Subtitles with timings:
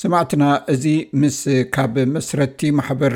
[0.00, 0.84] ስማዕትና እዚ
[1.22, 1.38] ምስ
[1.74, 3.14] ካብ መስረቲ ማሕበር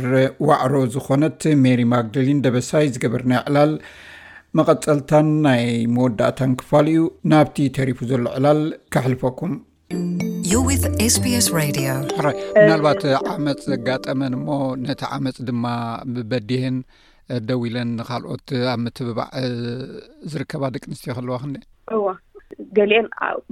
[0.48, 3.72] ዋዕሮ ዝኮነት ሜሪ ማግደሊን ደበሳይ ዝገበርና ይዕላል
[4.58, 5.62] መቐፀልታን ናይ
[5.94, 8.60] መወዳእታን ክፋል እዩ ናብቲ ተሪፉ ዘሎ ዕላል
[8.96, 9.54] ከሕልፈኩም
[12.58, 14.48] ብናልባት ዓመፅ ዘጋጠመን እሞ
[14.84, 15.64] ነቲ ዓመፅ ድማ
[16.16, 16.78] ብበዲሄን
[17.52, 19.30] ደዊ ኢለን ንካልኦት ኣብ ምትብባዕ
[20.34, 22.22] ዝርከባ ደቂ ኣንስትዮ ከለዋ ክ
[22.78, 23.06] ገሊአን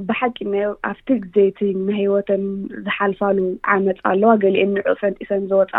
[0.09, 0.37] ባሓቂ
[0.91, 2.45] ኣብቲ ግዜቲ ናይሂወተን
[2.87, 3.39] ዝሓልፋሉ
[3.75, 5.75] ዓመፅ ኣለዋ ገሊአን ንዑ ፅንጢሰን ዝወፃ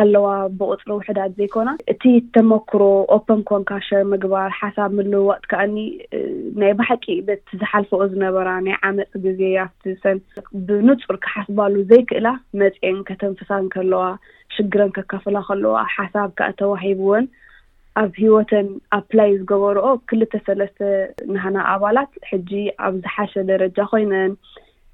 [0.00, 0.26] ኣለዋ
[0.60, 2.02] ብቁፅሪ ውሕዳት ዘይኮና እቲ
[2.34, 2.82] ተመክሮ
[3.16, 5.76] ኦፐን ኮንካሸር ምግባር ሓሳብ ምልውዋቅት ካዓኒ
[6.62, 10.18] ናይ ባሓቂ ቤቲ ዝሓልፈኦ ዝነበራ ናይ ዓመፂ ግዜ ኣብቲ ሰን
[10.66, 12.28] ብንፁር ክሓስባሉ ዘይክእላ
[12.62, 14.02] መፂአን ከተንፍሳን ከለዋ
[14.56, 17.24] ሽግረን ከከፍላ ከለዋ ሓሳብ ከዓ ተዋሂብዎን
[18.00, 20.78] ኣብ ሂወተን ኣፕላይ ዝገበርኦ ክልተ ሰለስተ
[21.34, 22.50] ናህና ኣባላት ሕጂ
[22.86, 24.32] ኣብ ዝሓሸ ደረጃ ኮይነን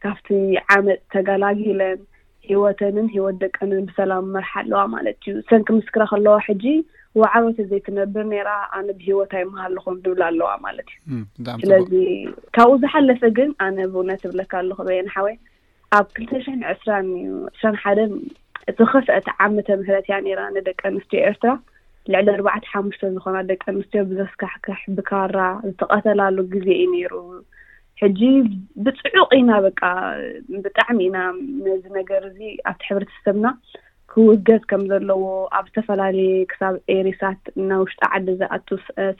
[0.02, 0.28] ካብቲ
[0.74, 1.98] ዓመፅ ተጋላጊለን
[2.50, 6.64] ሂወተንን ሂወት ደቀንን ብሰላም መርሓ ኣለዋ ማለት እዩ ሰንኪ ምስክረ ከለዋ ሕጂ
[7.20, 11.90] ወዓበተ ዘይትነብር ነራ ኣነ ብሂወታ ይመሃሉኹም ዝብላ ኣለዋ ማለት እዩ ስለዚ
[12.58, 15.36] ካብኡ ዝሓለፈ ግን ኣነ ብእውነት ትብለካ ኣሉኩበየናሓወይ
[15.98, 16.90] ኣብ ክልተ ሽን ዕስራ
[17.24, 18.12] ዩ 2ሽ ሓደን
[18.70, 21.52] እቲ ኸስአቲ ዓመተ ምህረት እያ ራ ንደቂ ኣንስትዮ ኤርትራ
[22.12, 25.36] ልዕሊ ኣርባዕተ ሓሙሽተ ዝኮና ደቂ ኣንስትዮ ብዘስካሕክሕ ብካራ
[25.72, 27.12] ዝተቐተላሉ ግዜ እዩ ነይሩ
[28.00, 28.20] ሕጂ
[28.84, 29.80] ብፅዑቕ ኢና በቃ
[30.64, 31.18] ብጣዕሚ ኢና
[31.66, 32.38] ነዚ ነገር እዚ
[32.70, 33.46] ኣብቲ ሕብረተሰብና
[34.12, 35.22] ክውገዝ ከም ዘለዎ
[35.58, 38.68] ኣብ ዝተፈላለየ ክሳብ ኤሪሳት እና ውሽጣ ዓደ ዝኣቱ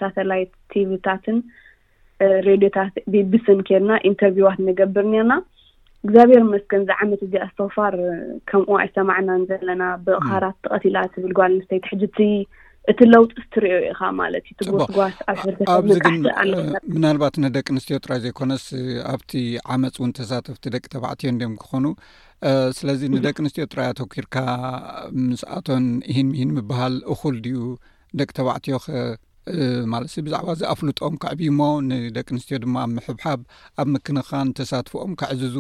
[0.01, 1.39] ሳተላይት ቲቪታትን
[2.49, 5.35] ሬድዮታት ቤቢስን ከድና ኢንተርቪዋት ንገብር እነርና
[6.07, 7.95] እግዚኣብሔር መስክን እዚ ዓመት እዚ ኣስተውፋር
[8.51, 12.27] ከምኡ ኣይሰማዕናን ዘለና ብኻራት ተቀቲላ ትብል ግባል ኣንስተይቲ ሕጂ ቲ
[12.91, 15.15] እቲ ለውጢስትሪኦ ኢኻ ማለት እዩ ትጥጎቦስጓስ
[15.75, 16.25] ኣብዚግንኣ
[16.95, 18.65] ምናልባት ንደቂ ኣንስትዮ ጥራይ ዘይኮነስ
[19.13, 19.33] ኣብቲ
[19.75, 21.85] ዓመፅ እውን ተሳተፍቲ ደቂ ተባዕትዮ እንድዮም ክኾኑ
[22.79, 24.37] ስለዚ ንደቂ ኣንስትዮ ጥራይ ኣተኪርካ
[25.29, 27.59] ምስኣቶን እሂን ምሂን ምበሃል እኹል ድዩ
[28.23, 29.05] ደቂ ተባዕትዮ ኸ
[29.95, 31.61] ማለት ሲ ብዛዕባ እዚኣፍሉጥኦም ካዕብሞ
[31.93, 33.41] ንደቂ ኣንስትዮ ድማ ኣብ ምሕብሓብ
[33.83, 35.57] ኣብ ምክንኻን ተሳትፎኦም ካዕዝዙ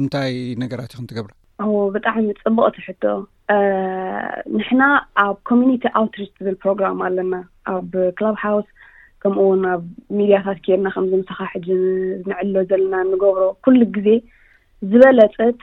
[0.00, 1.32] እንታይ ነገራት እዩ ክንትገብር
[1.62, 3.04] ዎ ብጣዕሚ ፅቡቅቲ ሕቶ
[4.58, 4.82] ንሕና
[5.24, 7.34] ኣብ ኮሚኒቲ ኣውትሪስ ዝብል ፕሮግራም ኣለና
[7.74, 8.68] ኣብ ክለብሃውስ
[9.24, 9.82] ከምኡውን ኣብ
[10.18, 11.68] ሚድያታት ኬይድና ከምዚምሰካ ሕጂ
[12.30, 14.08] ንዕሎ ዘለና ንገብሮ ኩሉ ግዜ
[14.92, 15.60] ዝበለፅት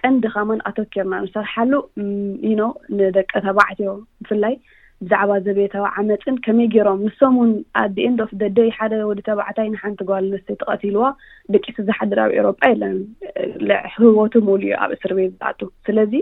[0.00, 1.72] ቀንዲ ካመን ኣቶ ኬርና ንሰርሓሉ
[2.50, 2.66] ዩ ነ
[2.98, 3.92] ንደቂ ተባዕትዮ
[4.24, 4.54] ብፍላይ
[5.04, 7.50] ብዛዕባ ዘቤታዊ ዓመፅን ከመይ ገይሮም ንሶም ውን
[7.82, 11.04] ኣዴኤንዶ ፍ ደደይ ሓደ ወዲ ተባዕታይ ንሓንቲ ግባሉ ስተይ ተቀትልዋ
[11.54, 12.88] ደቂ ስዝሓደር ኣብ ኤሮጳ የለና
[13.64, 16.12] ዕ ህወቱ ምውሉ እዩ ኣብ እስር ቤ ዝኣጡ ስለዚ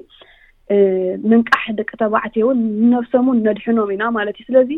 [1.31, 2.61] ምንቃሕ ደቂ ተባዕት እውን
[2.93, 4.71] ነብሶም ን ነድሕኖም ኢና ማለት እዩ ስለዚ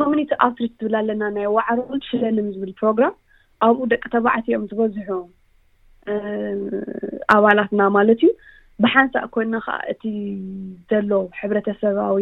[0.00, 3.14] ኮሚኒቲ ኣውትሪት ትብል ኣለና ናይ ዋዕሩውን ሽለልም ዝብል ፕሮግራም
[3.66, 5.08] ኣብኡ ደቂ ተባዕትኦም ዝበዝሑ
[7.36, 8.30] ኣባላትና ማለት እዩ
[8.82, 10.02] ብሓንሳእ ኮይና ከዓ እቲ
[10.90, 12.16] ዘሎ ሕብረተሰባዊ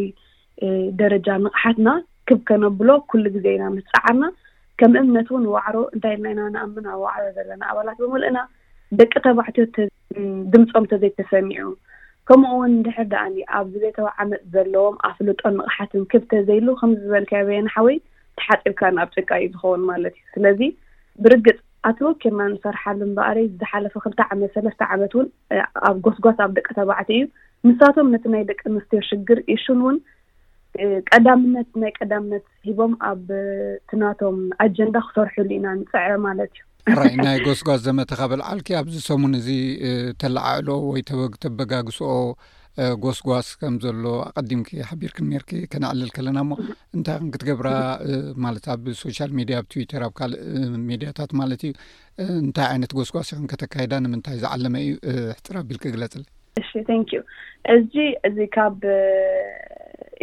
[1.00, 1.88] ደረጃ ንቕሓትና
[2.28, 4.24] ክብ ከነብሎ ኩሉ ግዜ ኢና ምስ ፃዓርና
[4.80, 8.41] ከም እምነት እውን ዋዕሮ እንታይ ናና ንኣምና ዋዕሮ ዘለና ኣባላት ብምልእና
[8.98, 9.64] ደቂ ተባዕትዮ
[10.52, 11.66] ድምፆም ተዘይተሰሚዑ
[12.28, 17.96] ከምኡ ውን ንድሕር ደኣኒ ኣብዚ ቤተዊ ዓመፅ ዘለዎም ኣፍልጦ ንቕሓትን ክብ ተዘይሉ ከም ዝበልካዮ በየናሓወይ
[18.40, 20.60] ተሓጢብካን ኣብ ጭቃ እዩ ዝኸውን ማለት እዩ ስለዚ
[21.25, 21.58] ብርግፅ
[21.88, 25.26] ኣተወኬርና ንሰርሓሉ ምበኣለ ዝሓለፈ ክልተ ዓመት ሰለስተ ዓመት እውን
[25.88, 27.25] ኣብ ጎስጓስ ኣብ ደቂ ተባዕቲ እዩ
[27.69, 29.96] ንሳቶም ነቲ ናይ ደቂ ምስትር ሽግር ይሽን እውን
[31.12, 33.25] ቀዳምነት ናይ ቀዳምነት ሂቦም ኣብ
[33.91, 36.53] ትናቶም ኣጀንዳ ክሰርሑሉ ኢና ንፅዕ ማለት
[36.91, 39.49] እዩ ራይ ናይ ጎስጓስ ዘመተካበልዓልኪ ኣብዚ ሰሙን እዚ
[40.23, 41.03] ተለዓዕልኦ ወይ
[41.45, 42.17] ተበጋግሶኦ
[43.05, 46.59] ጎስጓስ ከም ዘሎ ኣቀዲም ሓቢር ክ ንኔርኪ ከነዕልል ከለና ሞ
[46.97, 47.71] እንታይ ክንክትገብራ
[48.45, 50.39] ማለት ኣብ ሶሻል ሚድያ ኣብ ትዊተር ኣብ ካልእ
[50.91, 51.73] ሚድያታት ማለት እዩ
[52.45, 54.95] እንታይ ዓይነት ጎስጓስ ይኹን ከ ተካይዳ ንምንታይ ዝዓለመ እዩ
[55.35, 56.25] ሕፅራ ኣቢልክ ግለፅ ለ
[56.62, 57.23] እ ን ዩ
[57.77, 57.95] እዚ
[58.29, 58.79] እዚ ካብ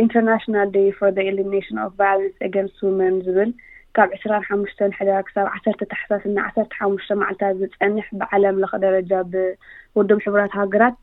[0.04, 0.80] ኢንተርናሽናል ዴ
[1.18, 2.10] ር ኢሊነሽን ቫ
[2.48, 3.50] ኤገንስ መን ዝብል
[3.98, 9.12] ካብ 2ስራ ሓሙሽተ ሕዳር ክሳብ ዓሰርተ ተሓሳስ እና ዓሰርተ ሓሙሽተ መዓልታት ዝፀንሕ ብዓለም ለኽ ደረጃ
[9.34, 10.98] ብውድብ ሕብራት ሃገራት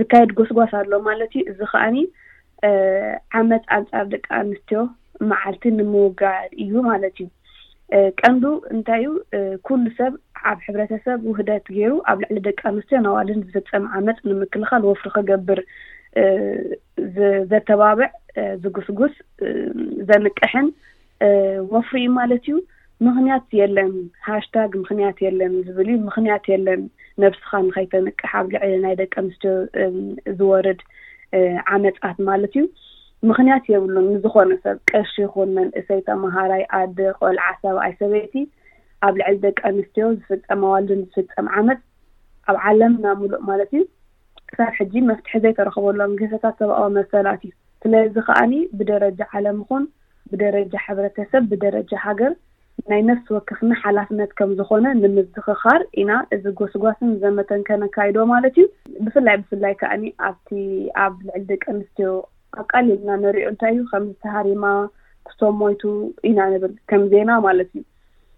[0.00, 1.96] ዝካየድ ጎስጓስ ኣሎ ማለት እዩ እዚ ከዓኒ
[3.40, 4.82] ዓመፅ ኣንፃር ደቂ ኣንስትዮ
[5.30, 7.30] መዓልቲ ንምውጋድ እዩ ማለት እዩ
[8.22, 8.44] ቀንዲ
[8.74, 9.08] እንታይ ዩ
[9.66, 10.12] ኩሉ ሰብ
[10.50, 15.58] ኣብ ሕብረተሰብ ውህደት ገይሩ ኣብ ልዕሊ ደቂ ኣንስትዮ ናዋልን ዝፍፀም ዓመፅ ንምክልኻል ወፍሪ ክገብር
[17.50, 18.08] ዘተባብዕ
[18.62, 19.12] ዝጉስጉስ
[20.08, 20.66] ዘንቅሕን
[21.74, 22.56] ወፍሪዩ ማለት እዩ
[23.06, 23.90] ምኽንያት የለን
[24.26, 26.82] ሃሽታግ ምክንያት የለን ዝብል እዩ ምክንያት የለን
[27.22, 29.54] ነብስካ ንከይተንቅሕ ኣብ ልዕሊ ናይ ደቂ ኣንስትዮ
[30.38, 30.80] ዝወርድ
[31.76, 32.64] ዓመፃት ማለት እዩ
[33.30, 38.34] ምክንያት የብሉን ንዝኮነ ሰብ ቀሺ ይኹን መንእሰይተምሃራይ ኣደ ቆልዓ ሰብኣይ ሰበይቲ
[39.08, 41.80] ኣብ ልዕሊ ደቂ ኣንስትዮ ዝፍፀመ ኣዋልድን ዝፍፀም ዓመፅ
[42.50, 43.82] ኣብ ዓለምና ምሉእ ማለት እዩ
[44.58, 47.52] ሳብ ሕጂ መፍትሒ ዘይተረክበሎ ገሰታት ዘብኣዊ መሰላት እዩ
[47.82, 49.84] ስለዚ ከዓኒ ብደረጃ ዓለም ኹን
[50.32, 52.32] ብደረጃ ሕብረተሰብ ብደረጃ ሃገር
[52.90, 58.66] ናይ ነፍሲ ወክፍና ሓላፍነት ከም ዝኮነ ንምዝኽኻር ኢና እዚ ጎስጓስን ዘመተንከነካይዶ ማለት እዩ
[59.06, 60.48] ብፍላይ ብፍላይ ከዓኒ ኣብቲ
[61.04, 62.10] ኣብ ልዕል ደቂ ኣንስትዮ
[62.62, 64.64] ኣቃሊልና ንሪኦ እንታይ እዩ ከምዝተሃሪማ
[65.28, 65.82] ክሶ ሞይቱ
[66.30, 67.82] ኢና ንብር ከም ዜና ማለት እዩ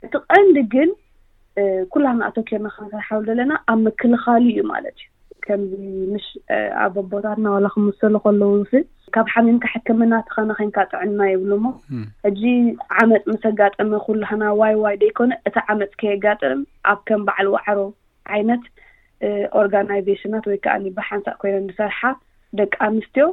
[0.07, 0.91] እቲ ቀንዲ ግን
[1.93, 5.07] ኩላ ንኣቶኬርና ክመሰርሐሉ ዘለና ኣብ ምክልኻሊ እዩ ማለት እዩ
[5.49, 5.73] ከምዚ
[6.13, 11.69] ምሽ ኣ ኣቦታትና ዋላ ክምሰሉ ከለዉ ስ ካብ ሓሚንካ ሕክምና ተኸነኮይንካ ጥዕና ይብሉ ሞ
[12.29, 12.41] እጂ
[13.03, 16.61] ዓመፅ ምስጋጠመ ኩሉክና ዋይዋይ ደይኮነ እቲ ዓመፅ ከየጋጠም
[16.93, 17.79] ኣብ ከም በዕል ዋዕሮ
[18.37, 18.65] ዓይነት
[19.61, 22.01] ኦርጋናይዜሽናት ወይ ከዓ ብሓንሳእ ኮይነ ንሰርሓ
[22.61, 23.27] ደቂ ኣንስትዮ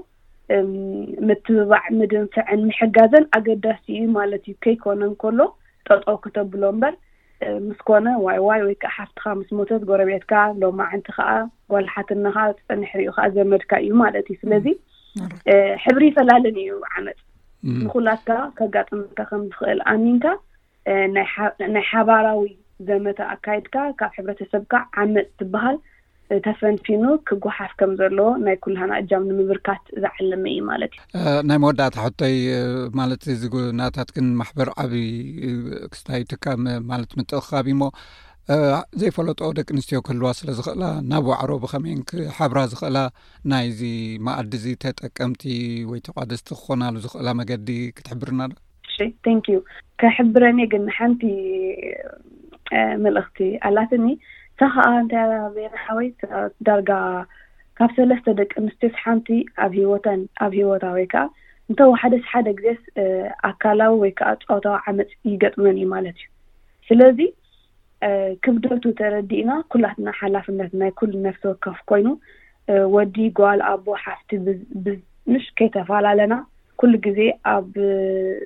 [1.30, 5.39] ምትብባዕ ምድን ስዐን ምሕጋዘን ኣገዳሲ እዩ ማለት እዩ ከይኮነን ከሎ
[5.88, 6.94] ጠጦ ክተብሎ እምበር
[7.68, 11.30] ምስኮነ ዋይዋይ ወይከዓ ሓፍትካ ምስ ሞተት ጎረቤትካ ሎማ ዓንቲ ከዓ
[11.71, 12.38] ጓልሓትናካ
[12.68, 14.65] ፀኒሕሪኡ ከዓ ዘመድካ እዩ ማለት እዩ ስለዚ
[15.85, 17.19] ሕብሪ ይፈላለኒ እዩ ዓመፅ
[17.83, 20.25] ንኩላትካ ከጋጥምካ ከምዝኽእል ኣሚንካ
[21.75, 22.44] ናይ ሓባራዊ
[22.89, 25.77] ዘመተ ኣካይድካ ካብ ሕብረተሰብካ ዓመፅ ትበሃል
[26.47, 32.38] ተፈንቲኑ ክጉሓፍ ከም ዘለዎ ናይ ኩልሓና እጃም ንምብርካት ዝዓለመ እዩ ማለት እዩ ናይ መወዳእታ ሕቶይ
[33.00, 34.94] ማለት ዚግናታት ግን ማሕበር ዓብ
[35.94, 36.45] ክስታይትካ
[36.91, 37.83] ማለት ምጥቅካቢ እሞ
[39.01, 43.00] ዘይፈለጦ ደቂ ኣንስትዮ ክህልዋ ስለዝኽእላ ናብ ዋዕሮ ብከመይንክሓብራ ዝኽእላ
[43.51, 43.81] ናይዚ
[44.27, 45.44] መኣዲ እዚ ተጠቀምቲ
[45.91, 48.56] ወይ ተቋደስቲ ክኮናሉ ዝኽእላ መገዲ ክትሕብርና ዶ
[49.38, 49.57] ንዩ
[50.01, 51.21] ከሕብረኒ ግን ሓንቲ
[53.06, 54.07] መልእኽቲ ኣላትኒ
[54.60, 56.08] ሳ ከዓ እንታይብናሓወይ
[56.68, 56.90] ዳርጋ
[57.78, 59.28] ካብ ሰለስተ ደቂ ኣንስትዮስ ሓንቲ
[59.64, 61.22] ኣብ ሂወተን ኣብ ሂወታ ወይ ከዓ
[61.70, 62.68] እንተዋሓደ ሓደ ግዜ
[63.50, 66.28] ኣካላዊ ወይከዓ ፀወታዊ ዓመፅ ይገጥመን እዩ ማለት እዩ
[66.88, 67.20] ስለዚ
[68.44, 72.08] ክብደቱ ተረዲእና ኩላትና ሓላፍነት ናይ ኩል ነፍሲ ወከፍ ኮይኑ
[72.96, 74.30] ወዲ ጓል ኣቦ ሓፍቲ
[74.86, 76.34] ብምሽ ከይተፈላለና
[76.83, 77.19] ኩሉ ግዜ
[77.51, 77.69] ኣብ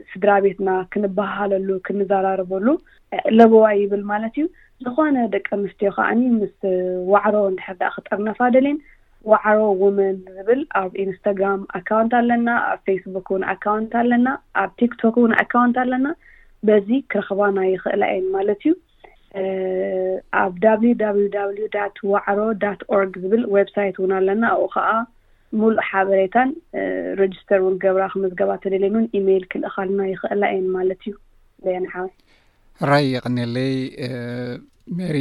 [0.10, 2.66] ስድራ ቤትና ክንበሃለሉ ክንዘራርበሉ
[3.38, 4.44] ለብዋ ይብል ማለት እዩ
[4.84, 6.54] ዝኾነ ደቂ ኣንስትዮ ከዓኒ ምስ
[7.14, 8.78] ዋዕሮ ንድሕርዳኣ ክጠርነፋ ደልን
[9.32, 14.28] ዋዕሮ ውመን ዝብል ኣብ ኢንስታግራም ኣካውንት ኣለና ኣብ ፌስቡክ እውን ኣካውንት ኣለና
[14.64, 16.08] ኣብ ቲክቶክ እውን ኣካውንት ኣለና
[16.70, 18.74] በዚ ክረኽባና ይኽእላ እየን ማለት እዩ
[20.46, 20.54] ኣብ
[22.14, 22.42] ዋዕሮ
[22.98, 24.88] ኦርግ ዝብል ወብሳይት እውን ኣለና ኡ ከዓ
[25.62, 26.50] ሙሉእ ሓበሬታን
[27.22, 31.16] ረጅስተር ን ገብራ ክመዝገባ ተደልየን ኢሜይል ክንእካልና ይኽእል እየን ማለት እዩ
[31.76, 32.08] የንወ
[32.90, 33.72] ራይ ይቀኒለይ
[34.98, 35.16] ሜሪ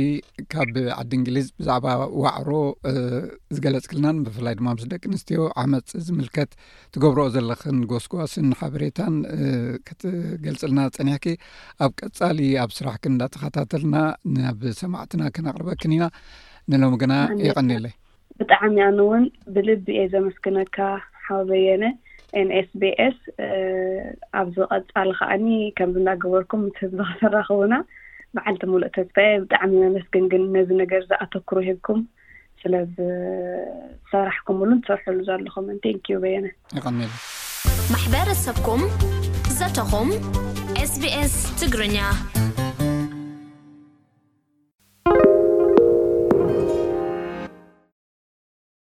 [0.53, 1.87] ካብ ዓዲ እንግሊዝ ብዛዕባ
[2.25, 2.50] ዋዕሮ
[3.55, 6.53] ዝገለፅ ክልናን ብፍላይ ድማ ምስ ደቂ ኣንስትዮ ዓመፅ ዝምልከት
[6.97, 9.17] ትገብሮኦ ዘለክን ጎስጓስን ሓበሬታን
[9.88, 11.27] ክትገልፅልና ፀኒሕኪ
[11.87, 13.97] ኣብ ቀፃሊ ኣብ ስራሕክ እንዳተኸታተልና
[14.38, 16.06] ናብ ሰማዕትና ክነቅርበክን ኢና
[16.73, 17.15] ንሎም ግና
[17.47, 17.94] ይቀኒለይ
[18.41, 19.25] ብጣዕሚ እያን እውን
[19.55, 20.77] ብልቢ እየ ዘመስግነካ
[21.27, 21.85] ሓበ በየነ
[22.41, 23.19] ኤንኤስቤኤስ
[24.41, 25.47] ኣብዚቐፃሊ ከዓኒ
[25.79, 27.75] ከምእናገበርኩም ትህብ ዝክሰራኽቡና
[28.37, 32.00] በዓልቲ ምሉኦ ተስፈየ ብጣዕሚ መመስግን ግን ነዚ ነገር ዝኣተክሩ ሂብኩም
[32.62, 35.67] ስለዝሰራሕኩምብሉን ትሰርሐሉ ዘለኹም
[35.97, 36.47] ንኪዩ በየነ
[36.79, 36.81] ይ
[37.94, 38.83] ማሕበረሰብኩም
[39.61, 40.09] ዘተኹም
[40.85, 41.99] ኤስቢኤስ ትግርኛ